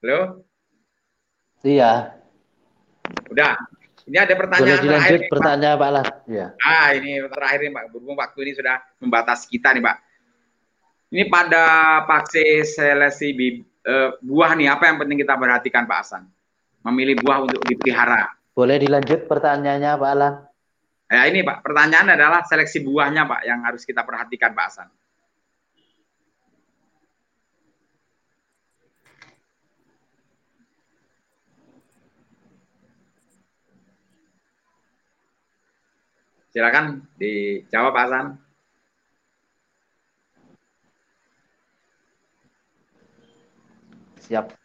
Halo? 0.00 0.42
Iya. 1.60 2.16
Udah. 3.28 3.54
Ini 4.08 4.16
ada 4.16 4.34
pertanyaan 4.34 4.80
Boleh 4.80 4.96
terakhir. 4.96 5.20
Nih, 5.20 5.30
pertanyaan 5.30 5.76
Pak 5.76 5.90
Lah. 5.92 6.06
Ya. 6.26 6.46
Ah, 6.64 6.88
ini 6.96 7.20
terakhir 7.30 7.58
nih 7.68 7.72
Pak. 7.76 7.84
Berhubung 7.94 8.16
waktu 8.18 8.38
ini 8.48 8.52
sudah 8.56 8.76
membatasi 8.98 9.46
kita 9.52 9.76
nih 9.76 9.84
Pak. 9.84 9.96
Ini 11.14 11.22
pada 11.30 11.64
fase 12.08 12.64
seleksi 12.64 13.28
uh, 13.86 14.16
buah 14.24 14.56
nih, 14.58 14.72
apa 14.72 14.88
yang 14.88 14.98
penting 14.98 15.20
kita 15.20 15.36
perhatikan 15.36 15.84
Pak 15.86 15.98
Hasan? 16.00 16.26
Memilih 16.80 17.20
buah 17.22 17.44
untuk 17.44 17.60
dipelihara. 17.68 18.34
Boleh 18.56 18.80
dilanjut 18.80 19.28
pertanyaannya 19.28 19.92
Pak 19.94 20.10
Alan? 20.10 20.49
Ya 21.10 21.26
ini 21.26 21.42
Pak, 21.42 21.66
pertanyaan 21.66 22.14
adalah 22.14 22.46
seleksi 22.46 22.86
buahnya 22.86 23.26
Pak 23.26 23.42
yang 23.42 23.66
harus 23.66 23.82
kita 23.82 24.06
perhatikan 24.06 24.54
Pak 24.54 24.66
Hasan. 24.70 24.88
Silakan 36.54 37.02
dijawab 37.18 37.90
Pak 37.90 38.04
Hasan. 38.06 38.26
Siap. 44.30 44.59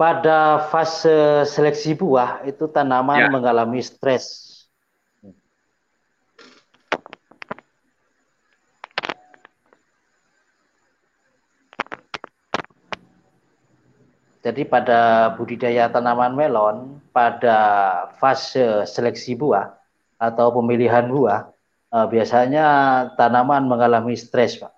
Pada 0.00 0.64
fase 0.72 1.44
seleksi 1.44 1.92
buah 1.92 2.40
itu 2.48 2.64
tanaman 2.72 3.20
ya. 3.20 3.28
mengalami 3.28 3.84
stres. 3.84 4.48
Jadi 14.40 14.64
pada 14.64 15.36
budidaya 15.36 15.92
tanaman 15.92 16.32
melon 16.32 16.96
pada 17.12 17.60
fase 18.16 18.88
seleksi 18.88 19.36
buah 19.36 19.76
atau 20.16 20.48
pemilihan 20.48 21.12
buah 21.12 21.52
uh, 21.92 22.08
biasanya 22.08 22.64
tanaman 23.20 23.68
mengalami 23.68 24.16
stres, 24.16 24.56
Pak. 24.56 24.72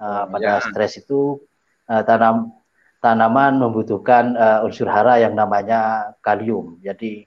Uh, 0.00 0.24
pada 0.32 0.56
ya. 0.56 0.64
stres 0.64 1.04
itu 1.04 1.36
uh, 1.84 2.00
tanam 2.00 2.57
tanaman 2.98 3.62
membutuhkan 3.62 4.34
uh, 4.34 4.66
unsur 4.66 4.90
hara 4.90 5.22
yang 5.22 5.38
namanya 5.38 6.12
kalium. 6.22 6.78
Jadi 6.82 7.26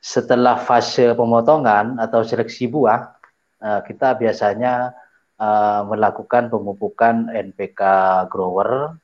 setelah 0.00 0.58
fase 0.58 1.12
pemotongan 1.14 2.00
atau 2.00 2.26
seleksi 2.26 2.66
buah, 2.66 3.14
uh, 3.62 3.80
kita 3.86 4.18
biasanya 4.18 4.96
uh, 5.38 5.86
melakukan 5.86 6.50
pemupukan 6.50 7.30
NPK 7.30 7.80
grower 8.26 8.98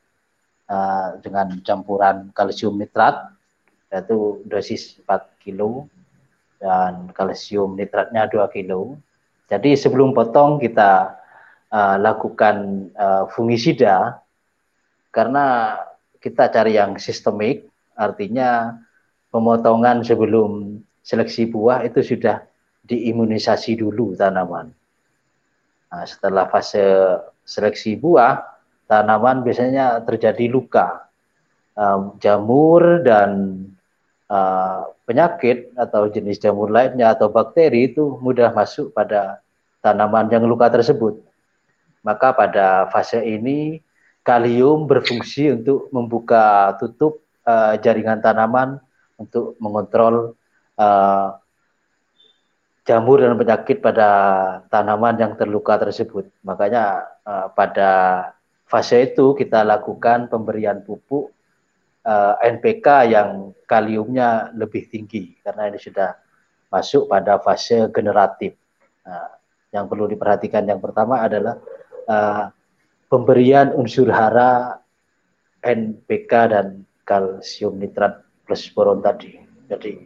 uh, 0.66 1.08
dengan 1.22 1.54
campuran 1.62 2.34
kalsium 2.34 2.76
nitrat 2.80 3.32
yaitu 3.86 4.42
dosis 4.50 4.98
4 5.06 5.22
kilo 5.38 5.86
dan 6.58 7.06
kalsium 7.14 7.78
nitratnya 7.78 8.26
2 8.26 8.42
kilo. 8.50 8.98
Jadi 9.46 9.78
sebelum 9.78 10.10
potong 10.10 10.58
kita 10.58 11.14
uh, 11.70 11.96
lakukan 12.02 12.90
uh, 12.98 13.30
fungisida 13.30 14.25
karena 15.16 15.72
kita 16.20 16.52
cari 16.52 16.76
yang 16.76 17.00
sistemik, 17.00 17.64
artinya 17.96 18.76
pemotongan 19.32 20.04
sebelum 20.04 20.84
seleksi 21.00 21.48
buah 21.48 21.88
itu 21.88 22.04
sudah 22.04 22.44
diimunisasi 22.84 23.80
dulu 23.80 24.12
tanaman. 24.12 24.76
Nah, 25.88 26.04
setelah 26.04 26.44
fase 26.52 26.84
seleksi 27.48 27.96
buah, 27.96 28.44
tanaman 28.84 29.40
biasanya 29.40 30.04
terjadi 30.04 30.52
luka, 30.52 31.08
um, 31.72 32.20
jamur 32.20 33.00
dan 33.00 33.64
uh, 34.28 34.84
penyakit 35.08 35.72
atau 35.80 36.12
jenis 36.12 36.42
jamur 36.42 36.68
lainnya 36.68 37.16
atau 37.16 37.32
bakteri 37.32 37.88
itu 37.88 38.20
mudah 38.20 38.52
masuk 38.52 38.92
pada 38.92 39.40
tanaman 39.80 40.28
yang 40.28 40.44
luka 40.44 40.68
tersebut. 40.68 41.22
Maka 42.04 42.36
pada 42.36 42.86
fase 42.90 43.22
ini 43.24 43.80
kalium 44.26 44.90
berfungsi 44.90 45.54
untuk 45.54 45.86
membuka 45.94 46.74
tutup 46.82 47.22
uh, 47.46 47.78
jaringan 47.78 48.18
tanaman 48.18 48.82
untuk 49.14 49.54
mengontrol 49.62 50.34
uh, 50.74 51.38
jamur 52.82 53.22
dan 53.22 53.38
penyakit 53.38 53.78
pada 53.78 54.08
tanaman 54.66 55.14
yang 55.14 55.32
terluka 55.38 55.78
tersebut. 55.78 56.26
Makanya 56.42 57.06
uh, 57.22 57.46
pada 57.54 57.90
fase 58.66 59.14
itu 59.14 59.38
kita 59.38 59.62
lakukan 59.62 60.26
pemberian 60.26 60.82
pupuk 60.82 61.30
uh, 62.02 62.34
NPK 62.42 62.86
yang 63.14 63.54
kaliumnya 63.62 64.50
lebih 64.58 64.90
tinggi 64.90 65.38
karena 65.46 65.70
ini 65.70 65.78
sudah 65.78 66.18
masuk 66.66 67.06
pada 67.06 67.38
fase 67.38 67.86
generatif. 67.94 68.58
Nah, 69.06 69.38
yang 69.70 69.86
perlu 69.86 70.10
diperhatikan 70.10 70.66
yang 70.66 70.82
pertama 70.82 71.22
adalah 71.22 71.62
uh, 72.10 72.50
pemberian 73.16 73.72
unsur 73.72 74.12
hara 74.12 74.76
NPK 75.64 76.52
dan 76.52 76.84
kalsium 77.08 77.80
nitrat 77.80 78.20
plus 78.44 78.68
boron 78.76 79.00
tadi. 79.00 79.40
Jadi 79.72 80.04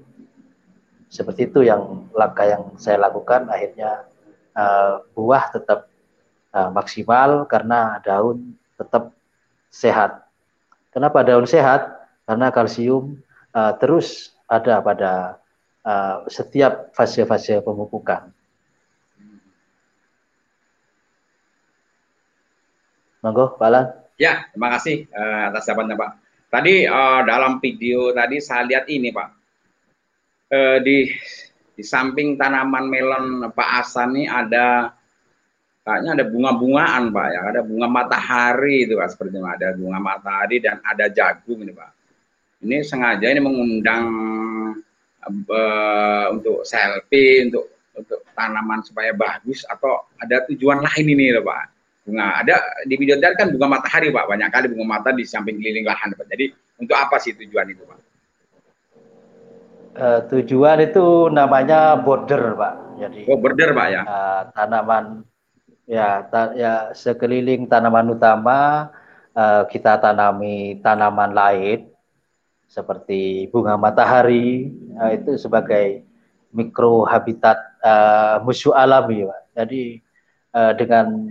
seperti 1.11 1.51
itu 1.51 1.67
yang 1.67 2.07
langkah 2.15 2.47
yang 2.47 2.79
saya 2.79 3.03
lakukan 3.03 3.51
akhirnya 3.51 4.07
uh, 4.55 5.03
buah 5.11 5.51
tetap 5.51 5.91
uh, 6.55 6.71
maksimal 6.71 7.51
karena 7.51 7.99
daun 8.07 8.55
tetap 8.79 9.11
sehat. 9.75 10.23
Kenapa 10.95 11.27
daun 11.27 11.51
sehat? 11.51 11.91
Karena 12.31 12.55
kalsium 12.55 13.19
uh, 13.51 13.75
terus 13.83 14.39
ada 14.47 14.79
pada 14.79 15.43
uh, 15.83 16.31
setiap 16.31 16.95
fase-fase 16.95 17.59
pemupukan. 17.59 18.31
Monggo, 23.21 23.61
Pak 23.61 23.69
Alan. 23.69 23.87
Ya, 24.17 24.49
terima 24.53 24.73
kasih 24.77 25.09
uh, 25.13 25.53
atas 25.53 25.69
jawabannya, 25.69 25.97
Pak. 25.97 26.11
Tadi 26.49 26.89
uh, 26.89 27.21
dalam 27.29 27.61
video 27.61 28.17
tadi 28.17 28.41
saya 28.41 28.65
lihat 28.65 28.89
ini, 28.89 29.13
Pak. 29.13 29.29
Uh, 30.51 30.79
di 30.81 31.09
di 31.77 31.83
samping 31.85 32.35
tanaman 32.35 32.91
melon 32.91 33.49
Pak 33.55 33.69
Asan 33.85 34.17
ini 34.19 34.27
ada 34.27 34.93
kayaknya 35.85 36.17
ada 36.17 36.25
bunga-bungaan, 36.33 37.03
Pak 37.13 37.29
ya. 37.29 37.41
Ada 37.53 37.61
bunga 37.61 37.87
matahari 37.93 38.89
itu, 38.89 38.97
Pak, 38.97 39.09
seperti 39.13 39.37
itu. 39.37 39.45
Ada 39.45 39.69
bunga 39.77 39.99
matahari 40.01 40.57
dan 40.65 40.81
ada 40.81 41.07
jagung 41.13 41.61
ini, 41.61 41.73
Pak. 41.77 41.91
Ini 42.65 42.77
sengaja 42.85 43.25
ini 43.29 43.41
mengundang 43.41 44.05
uh, 45.29 46.27
untuk 46.33 46.65
selfie, 46.65 47.53
untuk 47.53 47.69
untuk 48.01 48.21
tanaman 48.33 48.81
supaya 48.81 49.13
bagus 49.13 49.69
atau 49.69 50.09
ada 50.17 50.49
tujuan 50.49 50.81
lain 50.81 51.05
ini, 51.05 51.37
Pak 51.37 51.80
bunga. 52.11 52.43
Ada 52.43 52.83
di 52.83 52.95
video 52.99 53.15
tadi 53.23 53.39
kan 53.39 53.55
bunga 53.55 53.79
matahari 53.79 54.11
Pak, 54.11 54.27
banyak 54.27 54.49
kali 54.51 54.67
bunga 54.75 54.87
mata 54.99 55.15
di 55.15 55.23
samping 55.23 55.63
keliling 55.63 55.87
lahan 55.87 56.11
Pak. 56.19 56.27
Jadi 56.27 56.51
untuk 56.83 56.99
apa 56.99 57.23
sih 57.23 57.39
tujuan 57.39 57.71
itu 57.71 57.87
Pak? 57.87 57.99
Uh, 59.91 60.21
tujuan 60.27 60.83
itu 60.83 61.31
namanya 61.31 61.95
border 62.03 62.59
Pak. 62.59 62.75
Jadi 62.99 63.21
oh, 63.31 63.39
border 63.39 63.71
Pak 63.71 63.87
ya. 63.95 64.03
Uh, 64.03 64.43
tanaman 64.59 65.05
ya 65.87 66.27
ta 66.27 66.51
ya 66.59 66.91
sekeliling 66.95 67.71
tanaman 67.71 68.15
utama 68.15 68.91
uh, 69.39 69.63
kita 69.71 69.99
tanami 69.99 70.79
tanaman 70.83 71.31
lain 71.31 71.91
seperti 72.71 73.51
bunga 73.51 73.75
matahari 73.75 74.71
uh, 74.99 75.11
itu 75.11 75.35
sebagai 75.39 76.07
mikro 76.55 77.07
habitat 77.07 77.59
uh, 77.83 78.43
musuh 78.43 78.75
alami 78.75 79.27
Pak. 79.27 79.41
Jadi 79.59 79.99
uh, 80.55 80.73
dengan 80.79 81.27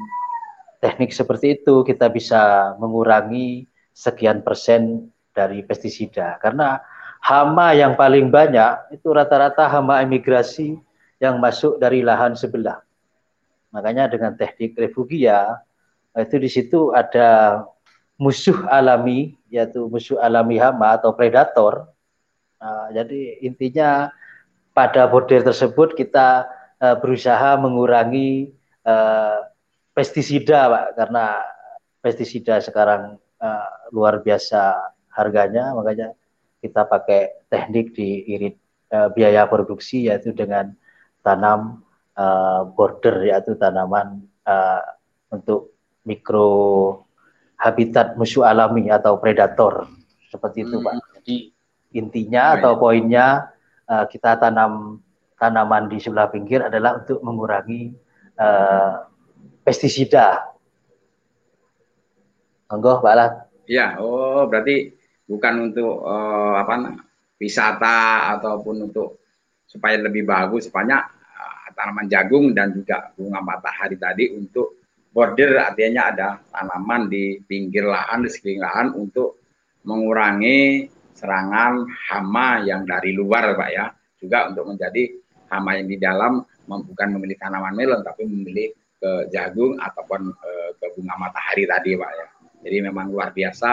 teknik 0.80 1.12
seperti 1.12 1.60
itu 1.60 1.84
kita 1.84 2.08
bisa 2.08 2.74
mengurangi 2.80 3.68
sekian 3.92 4.39
persen 4.44 5.12
dari 5.36 5.63
pestisida 5.63 6.39
karena 6.39 6.80
hama 7.20 7.76
yang 7.76 8.00
paling 8.00 8.32
banyak 8.32 8.96
itu 8.96 9.12
rata-rata 9.12 9.68
hama 9.68 10.00
emigrasi 10.00 10.80
yang 11.20 11.38
masuk 11.38 11.78
dari 11.78 12.00
lahan 12.00 12.34
sebelah. 12.34 12.80
Makanya 13.76 14.08
dengan 14.10 14.34
teknik 14.34 14.74
refugia 14.80 15.60
itu 16.15 16.36
di 16.42 16.50
situ 16.50 16.89
ada 16.96 17.62
musuh 18.15 18.65
alami 18.72 19.36
yaitu 19.52 19.86
musuh 19.92 20.18
alami 20.18 20.58
hama 20.58 20.96
atau 20.96 21.13
predator. 21.13 21.92
Nah, 22.60 22.92
jadi 22.92 23.39
intinya 23.44 24.12
pada 24.74 25.08
border 25.08 25.44
tersebut 25.44 25.96
kita 25.96 26.48
uh, 26.80 26.96
berusaha 26.98 27.60
mengurangi 27.60 28.56
uh, 28.88 29.49
pestisida 30.00 30.72
Pak 30.72 30.86
karena 30.96 31.44
pestisida 32.00 32.64
sekarang 32.64 33.20
uh, 33.44 33.72
luar 33.92 34.24
biasa 34.24 34.80
harganya 35.12 35.76
makanya 35.76 36.16
kita 36.64 36.88
pakai 36.88 37.44
teknik 37.52 37.92
diirit 37.92 38.56
uh, 38.96 39.12
biaya 39.12 39.44
produksi 39.52 40.08
yaitu 40.08 40.32
dengan 40.32 40.72
tanam 41.20 41.84
uh, 42.16 42.64
border 42.72 43.28
yaitu 43.28 43.60
tanaman 43.60 44.24
uh, 44.48 44.80
untuk 45.36 45.76
mikro 46.08 47.04
habitat 47.60 48.16
musuh 48.16 48.48
alami 48.48 48.88
atau 48.88 49.20
predator 49.20 49.92
seperti 50.32 50.64
itu 50.64 50.80
hmm. 50.80 50.86
Pak. 50.88 50.94
Jadi 51.20 51.38
intinya 52.00 52.56
atau 52.56 52.80
poinnya 52.80 53.52
uh, 53.84 54.08
kita 54.08 54.40
tanam 54.40 55.04
tanaman 55.36 55.92
di 55.92 56.00
sebelah 56.00 56.32
pinggir 56.32 56.64
adalah 56.64 57.04
untuk 57.04 57.20
mengurangi 57.20 57.92
uh, 58.40 59.09
pestisida. 59.70 60.50
Monggo, 62.74 63.06
Pak 63.06 63.14
Alan. 63.14 63.32
Ya, 63.70 64.02
oh 64.02 64.50
berarti 64.50 64.98
bukan 65.30 65.70
untuk 65.70 66.02
uh, 66.02 66.58
apa 66.58 66.98
wisata 67.38 68.34
ataupun 68.34 68.90
untuk 68.90 69.22
supaya 69.70 70.02
lebih 70.02 70.26
bagus 70.26 70.74
banyak 70.74 70.98
uh, 71.38 71.70
tanaman 71.78 72.10
jagung 72.10 72.50
dan 72.58 72.74
juga 72.74 73.14
bunga 73.14 73.46
matahari 73.46 73.94
tadi 73.94 74.34
untuk 74.34 74.82
border 75.14 75.62
artinya 75.62 76.10
ada 76.10 76.30
tanaman 76.50 77.06
di 77.14 77.38
pinggir 77.46 77.86
lahan 77.86 78.26
di 78.26 78.30
sekeliling 78.34 78.66
lahan 78.66 78.88
untuk 78.98 79.38
mengurangi 79.86 80.90
serangan 81.14 81.86
hama 82.10 82.66
yang 82.66 82.90
dari 82.90 83.14
luar 83.14 83.54
Pak 83.54 83.70
ya 83.70 83.86
juga 84.18 84.50
untuk 84.50 84.66
menjadi 84.74 85.14
hama 85.54 85.78
yang 85.78 85.86
di 85.86 85.98
dalam 86.02 86.42
bukan 86.66 87.08
memilih 87.18 87.38
tanaman 87.38 87.78
melon 87.78 88.02
tapi 88.02 88.26
memilih 88.26 88.74
ke 89.00 89.32
jagung 89.32 89.80
ataupun 89.80 90.28
uh, 90.36 90.70
ke 90.76 90.86
bunga 91.00 91.16
matahari 91.16 91.64
tadi 91.64 91.96
Pak 91.96 92.12
ya. 92.12 92.28
Jadi 92.68 92.78
memang 92.84 93.08
luar 93.08 93.32
biasa 93.32 93.72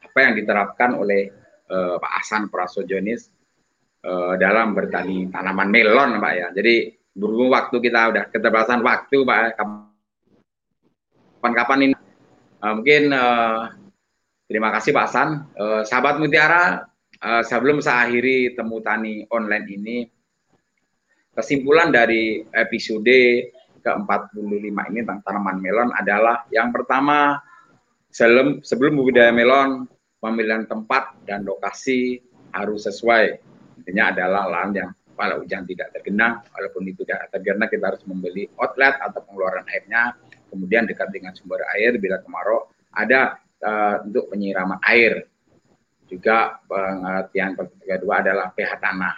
apa 0.00 0.18
yang 0.18 0.32
diterapkan 0.40 0.96
oleh 0.96 1.28
uh, 1.68 2.00
Pak 2.00 2.12
Hasan 2.18 2.48
Prasojonis 2.48 3.28
uh, 4.08 4.34
dalam 4.40 4.72
bertani 4.72 5.28
tanaman 5.28 5.68
melon 5.68 6.16
Pak 6.16 6.32
ya. 6.32 6.48
Jadi 6.56 6.96
berhubung 7.12 7.52
waktu 7.52 7.76
kita 7.84 8.16
udah 8.16 8.24
keterbatasan 8.32 8.80
waktu 8.80 9.20
Pak 9.20 9.60
kapan-kapan 11.36 11.92
ini 11.92 11.94
uh, 12.64 12.72
mungkin 12.72 13.12
uh, 13.12 13.68
terima 14.48 14.72
kasih 14.72 14.96
Pak 14.96 15.04
Hasan. 15.04 15.52
Uh, 15.52 15.84
sahabat 15.84 16.16
Mutiara 16.16 16.88
uh, 17.20 17.42
sebelum 17.44 17.84
saya 17.84 18.08
akhiri 18.08 18.56
temu 18.56 18.80
tani 18.80 19.28
online 19.28 19.66
ini 19.68 20.08
kesimpulan 21.32 21.88
dari 21.92 22.44
episode 22.52 23.12
ke-45 23.82 24.78
ini 24.94 25.00
tentang 25.02 25.20
tanaman 25.26 25.58
melon 25.58 25.90
adalah 25.92 26.46
yang 26.54 26.70
pertama 26.70 27.42
sebelum 28.08 28.62
sebelum 28.62 28.96
budidaya 28.96 29.34
melon 29.34 29.90
pemilihan 30.22 30.64
tempat 30.70 31.18
dan 31.26 31.42
lokasi 31.42 32.22
harus 32.54 32.86
sesuai. 32.86 33.42
Intinya 33.82 34.14
adalah 34.14 34.46
lahan 34.46 34.70
yang 34.76 34.90
pada 35.12 35.36
hujan 35.36 35.66
tidak 35.66 35.92
tergenang, 35.92 36.40
walaupun 36.54 36.86
itu 36.88 37.02
tidak 37.04 37.28
tergenang 37.34 37.68
kita 37.68 37.84
harus 37.92 38.02
membeli 38.06 38.48
outlet 38.56 38.96
atau 39.02 39.20
pengeluaran 39.26 39.66
airnya, 39.68 40.16
kemudian 40.48 40.86
dekat 40.88 41.10
dengan 41.10 41.34
sumber 41.34 41.60
air 41.76 41.98
bila 41.98 42.22
kemarau 42.22 42.70
ada 42.94 43.40
uh, 43.64 43.96
untuk 44.06 44.30
penyiraman 44.32 44.78
air. 44.86 45.26
Juga 46.06 46.60
pengertian 46.68 47.56
kedua 47.56 48.20
adalah 48.20 48.52
pH 48.52 48.72
tanah. 48.76 49.16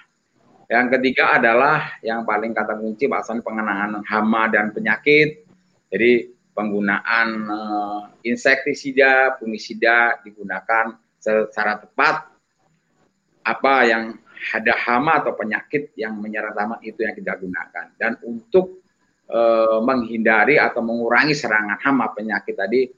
Yang 0.69 0.87
ketiga 0.99 1.37
adalah 1.37 2.01
yang 2.01 2.25
paling 2.25 2.57
kata 2.57 2.81
kunci 2.81 3.05
bahasan 3.05 3.45
pengenangan 3.45 4.01
hama 4.09 4.49
dan 4.49 4.73
penyakit. 4.73 5.45
Jadi 5.93 6.33
penggunaan 6.57 7.29
uh, 7.51 8.01
insektisida, 8.25 9.37
fungisida 9.37 10.21
digunakan 10.25 10.97
secara 11.21 11.81
tepat. 11.81 12.33
Apa 13.45 13.75
yang 13.85 14.17
ada 14.57 14.75
hama 14.89 15.21
atau 15.21 15.37
penyakit 15.37 15.93
yang 16.01 16.17
menyerang 16.17 16.57
tanaman 16.57 16.81
itu 16.81 17.05
yang 17.05 17.13
kita 17.13 17.37
gunakan. 17.37 17.87
Dan 18.01 18.17
untuk 18.25 18.81
uh, 19.29 19.85
menghindari 19.85 20.57
atau 20.57 20.81
mengurangi 20.81 21.37
serangan 21.37 21.77
hama 21.81 22.09
penyakit 22.17 22.57
tadi, 22.57 22.89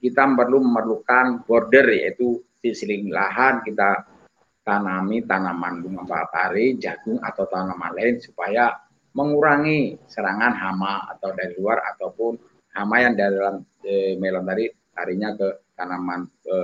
kita 0.00 0.24
perlu 0.36 0.64
memerlukan 0.64 1.44
border 1.48 1.96
yaitu 1.96 2.40
sisi 2.60 3.08
lahan 3.08 3.64
kita 3.64 4.04
tanami 4.70 5.26
tanaman 5.26 5.82
bunga 5.82 6.06
matahari, 6.06 6.78
jagung 6.78 7.18
atau 7.18 7.42
tanaman 7.50 7.90
lain 7.90 8.22
supaya 8.22 8.78
mengurangi 9.18 9.98
serangan 10.06 10.54
hama 10.54 11.10
atau 11.10 11.34
dari 11.34 11.58
luar 11.58 11.82
ataupun 11.94 12.38
hama 12.78 12.96
yang 13.02 13.18
dari 13.18 13.34
dalam 13.34 13.66
e, 13.82 14.14
melon 14.14 14.46
tadi 14.46 14.70
larinya 14.94 15.34
ke 15.34 15.74
tanaman 15.74 16.30
e, 16.46 16.56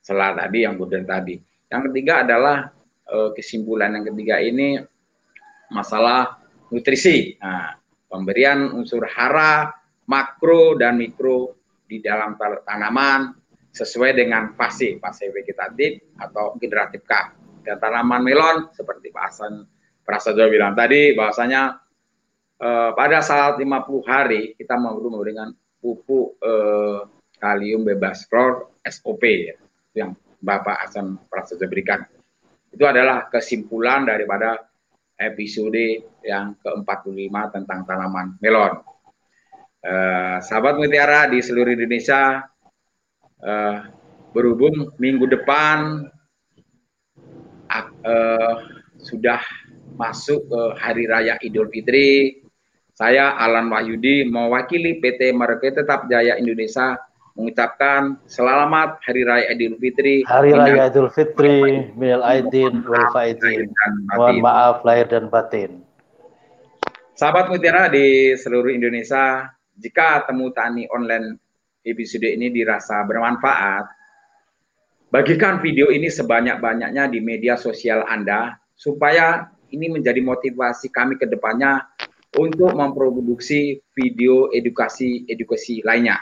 selah 0.00 0.32
tadi 0.32 0.64
yang 0.64 0.80
border 0.80 1.04
tadi. 1.04 1.36
Yang 1.68 1.92
ketiga 1.92 2.24
adalah 2.24 2.72
e, 3.04 3.36
kesimpulan 3.36 4.00
yang 4.00 4.08
ketiga 4.08 4.40
ini 4.40 4.80
masalah 5.68 6.40
nutrisi. 6.72 7.36
Nah, 7.36 7.76
pemberian 8.08 8.72
unsur 8.72 9.04
hara, 9.04 9.68
makro 10.08 10.80
dan 10.80 10.96
mikro 10.96 11.52
di 11.84 12.00
dalam 12.00 12.40
tanaman 12.64 13.36
sesuai 13.78 14.18
dengan 14.18 14.58
fase, 14.58 14.98
fase 14.98 15.30
vegetatif 15.30 16.02
atau 16.18 16.58
generatif 16.58 17.06
K. 17.06 17.12
Dan 17.62 17.78
tanaman 17.78 18.26
melon 18.26 18.56
seperti 18.74 19.14
Pak 19.14 19.24
Hasan 19.30 19.62
Prasajo 20.02 20.48
bilang 20.48 20.72
tadi 20.72 21.12
bahwasanya 21.12 21.78
eh, 22.58 22.90
pada 22.96 23.20
saat 23.22 23.60
50 23.60 23.68
hari 24.08 24.56
kita 24.58 24.74
perlu 24.74 25.12
memberikan 25.14 25.52
pupuk 25.78 26.40
eh, 26.42 27.00
kalium 27.38 27.86
bebas 27.86 28.26
klor 28.26 28.72
SOP 28.82 29.22
ya, 29.22 29.54
yang 29.94 30.16
Bapak 30.42 30.88
Hasan 30.88 31.20
Prasajo 31.30 31.68
berikan. 31.70 32.02
Itu 32.72 32.88
adalah 32.88 33.30
kesimpulan 33.30 34.08
daripada 34.08 34.58
episode 35.18 36.08
yang 36.22 36.54
ke-45 36.62 37.34
tentang 37.52 37.80
tanaman 37.84 38.38
melon. 38.40 38.80
Eh, 39.78 40.36
sahabat 40.42 40.74
mutiara 40.74 41.30
di 41.30 41.38
seluruh 41.38 41.70
Indonesia 41.70 42.42
uh, 43.42 43.86
berhubung 44.32 44.92
minggu 44.98 45.26
depan 45.30 46.08
uh, 47.68 48.54
sudah 48.98 49.40
masuk 49.98 50.46
ke 50.46 50.60
Hari 50.78 51.04
Raya 51.10 51.34
Idul 51.42 51.70
Fitri, 51.70 52.38
saya 52.98 53.38
Alan 53.38 53.70
Wahyudi 53.70 54.26
mewakili 54.26 54.98
PT 54.98 55.30
Market 55.30 55.82
Tetap 55.82 56.10
Jaya 56.10 56.34
Indonesia 56.34 56.98
mengucapkan 57.38 58.18
selamat 58.26 58.98
Hari 59.06 59.22
Raya 59.22 59.46
Idul 59.54 59.78
Fitri. 59.78 60.26
Hari 60.26 60.50
Raya 60.50 60.90
Idul 60.90 61.10
Fitri, 61.14 61.94
Mil 61.94 62.18
Aidin, 62.26 62.82
Wal 62.82 63.06
Faidin. 63.14 63.70
Mohon 64.18 64.42
maaf 64.42 64.82
lahir 64.82 65.06
dan 65.06 65.30
batin. 65.30 65.86
Sahabat 67.14 67.50
Mutiara 67.50 67.90
di 67.90 68.34
seluruh 68.34 68.70
Indonesia, 68.70 69.46
jika 69.78 70.26
temu 70.26 70.50
tani 70.50 70.90
online 70.90 71.38
episode 71.86 72.26
ini 72.26 72.50
dirasa 72.50 73.02
bermanfaat, 73.06 73.84
bagikan 75.12 75.62
video 75.62 75.88
ini 75.92 76.10
sebanyak-banyaknya 76.10 77.10
di 77.10 77.18
media 77.22 77.54
sosial 77.54 78.04
Anda 78.06 78.58
supaya 78.78 79.50
ini 79.70 79.92
menjadi 79.92 80.22
motivasi 80.24 80.88
kami 80.88 81.20
ke 81.20 81.28
depannya 81.28 81.84
untuk 82.36 82.72
memproduksi 82.76 83.80
video 83.96 84.52
edukasi-edukasi 84.52 85.84
lainnya. 85.84 86.20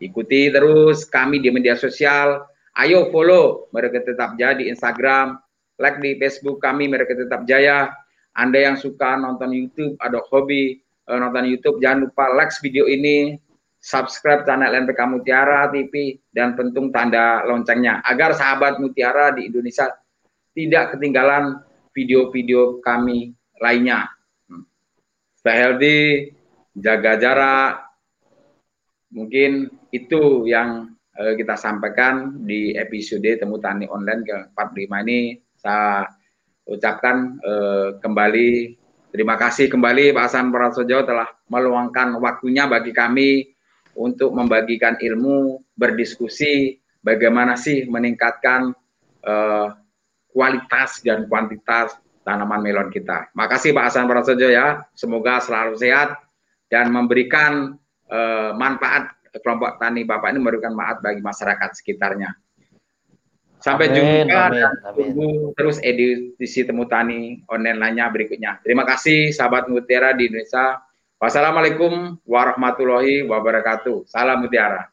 Ikuti 0.00 0.48
terus 0.48 1.04
kami 1.04 1.44
di 1.44 1.52
media 1.52 1.76
sosial. 1.76 2.42
Ayo 2.72 3.12
follow 3.12 3.68
mereka 3.74 4.00
tetap 4.00 4.38
jaya 4.40 4.56
di 4.56 4.70
Instagram, 4.70 5.36
like 5.76 6.00
di 6.00 6.16
Facebook 6.16 6.62
kami 6.62 6.88
mereka 6.88 7.12
tetap 7.12 7.44
jaya. 7.44 7.92
Anda 8.32 8.62
yang 8.62 8.76
suka 8.78 9.18
nonton 9.18 9.50
YouTube, 9.50 9.98
ada 9.98 10.22
hobi 10.30 10.78
eh, 10.80 11.18
nonton 11.18 11.50
YouTube, 11.50 11.82
jangan 11.82 12.08
lupa 12.08 12.30
like 12.32 12.54
video 12.62 12.86
ini, 12.86 13.36
subscribe 13.80 14.44
channel 14.44 14.76
NPK 14.84 15.00
Mutiara 15.08 15.72
TV 15.72 16.20
dan 16.28 16.52
pentung 16.52 16.92
tanda 16.92 17.42
loncengnya 17.48 18.04
agar 18.04 18.36
sahabat 18.36 18.76
Mutiara 18.76 19.32
di 19.32 19.48
Indonesia 19.48 19.88
tidak 20.52 20.94
ketinggalan 20.94 21.64
video-video 21.96 22.84
kami 22.84 23.32
lainnya. 23.58 24.06
Hmm. 24.46 24.68
Stay 25.32 25.56
healthy, 25.56 26.00
jaga 26.76 27.16
jarak. 27.16 27.72
Mungkin 29.10 29.72
itu 29.90 30.46
yang 30.46 30.94
uh, 31.18 31.34
kita 31.34 31.56
sampaikan 31.58 32.46
di 32.46 32.76
episode 32.76 33.26
Temu 33.26 33.58
Tani 33.58 33.88
Online 33.90 34.22
ke-45 34.22 34.92
ini. 35.08 35.20
Saya 35.56 36.06
ucapkan 36.68 37.40
uh, 37.42 37.98
kembali 37.98 38.78
terima 39.10 39.34
kasih 39.34 39.66
kembali 39.66 40.14
Pak 40.14 40.24
Hasan 40.30 40.54
Prasojo 40.54 41.02
telah 41.02 41.26
meluangkan 41.50 42.14
waktunya 42.22 42.70
bagi 42.70 42.94
kami 42.94 43.50
untuk 43.94 44.32
membagikan 44.34 44.96
ilmu, 45.00 45.62
berdiskusi 45.74 46.78
bagaimana 47.00 47.56
sih 47.56 47.88
meningkatkan 47.88 48.72
uh, 49.24 49.68
kualitas 50.30 51.02
dan 51.02 51.26
kuantitas 51.26 51.96
tanaman 52.22 52.62
melon 52.62 52.88
kita. 52.92 53.32
Makasih 53.34 53.74
Pak 53.74 53.90
Hasan 53.90 54.06
Prasojo 54.06 54.48
ya, 54.48 54.84
semoga 54.94 55.42
selalu 55.42 55.74
sehat 55.80 56.14
dan 56.70 56.92
memberikan 56.94 57.74
uh, 58.06 58.52
manfaat 58.54 59.10
kelompok 59.38 59.78
tani 59.78 60.02
Bapak 60.02 60.34
ini 60.34 60.38
memberikan 60.42 60.74
manfaat 60.74 61.02
bagi 61.02 61.22
masyarakat 61.22 61.70
sekitarnya. 61.78 62.30
Sampai 63.60 63.92
amin, 63.92 64.24
jumpa 64.24 64.40
amin, 64.48 64.64
amin. 64.88 65.52
terus 65.52 65.76
edisi 65.84 66.64
temu 66.64 66.88
tani 66.88 67.44
online 67.44 67.76
lainnya 67.76 68.08
berikutnya. 68.08 68.56
Terima 68.64 68.88
kasih 68.88 69.36
sahabat 69.36 69.68
Mutiara 69.68 70.16
di 70.16 70.32
Indonesia. 70.32 70.80
Wassalamualaikum 71.20 72.16
warahmatullahi 72.24 73.28
wabarakatuh. 73.28 74.08
Salam 74.08 74.40
mutiara. 74.40 74.88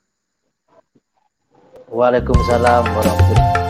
Waalaikumsalam 1.87 2.83
warahmatullahi 2.83 2.91
wabarakatuh. 2.91 3.66